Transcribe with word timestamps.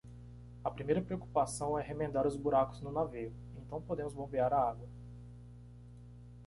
A 0.63 0.71
primeira 0.71 0.99
preocupação 0.99 1.77
é 1.77 1.83
remendar 1.83 2.25
os 2.25 2.35
buracos 2.35 2.81
no 2.81 2.91
navio, 2.91 3.31
então 3.55 3.79
podemos 3.79 4.15
bombear 4.15 4.51
a 4.51 4.69
água. 4.71 4.89